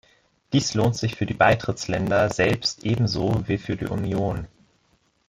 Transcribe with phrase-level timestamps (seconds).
[0.51, 4.47] Dies lohnt sich für die Beitrittsländer selbst ebenso wie für die Union.